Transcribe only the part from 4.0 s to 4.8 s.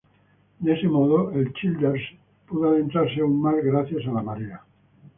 a la marea.